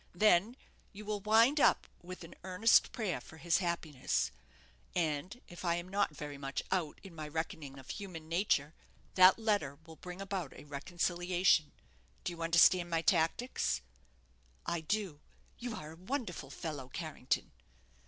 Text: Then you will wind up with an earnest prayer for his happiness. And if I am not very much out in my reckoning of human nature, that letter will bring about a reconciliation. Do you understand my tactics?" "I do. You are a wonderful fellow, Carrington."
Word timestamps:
Then 0.15 0.57
you 0.93 1.05
will 1.05 1.19
wind 1.19 1.59
up 1.59 1.85
with 2.01 2.23
an 2.23 2.33
earnest 2.43 2.91
prayer 2.91 3.21
for 3.21 3.37
his 3.37 3.59
happiness. 3.59 4.31
And 4.95 5.39
if 5.47 5.63
I 5.63 5.75
am 5.75 5.87
not 5.87 6.09
very 6.15 6.39
much 6.39 6.63
out 6.71 6.99
in 7.03 7.13
my 7.13 7.27
reckoning 7.27 7.77
of 7.77 7.91
human 7.91 8.27
nature, 8.27 8.73
that 9.13 9.37
letter 9.37 9.77
will 9.85 9.97
bring 9.97 10.19
about 10.19 10.53
a 10.57 10.63
reconciliation. 10.63 11.71
Do 12.23 12.31
you 12.33 12.41
understand 12.41 12.89
my 12.89 13.03
tactics?" 13.03 13.81
"I 14.65 14.81
do. 14.81 15.19
You 15.59 15.75
are 15.75 15.91
a 15.91 15.95
wonderful 15.95 16.49
fellow, 16.49 16.89
Carrington." 16.89 17.51